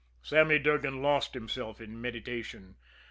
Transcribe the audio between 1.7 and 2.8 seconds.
in meditation.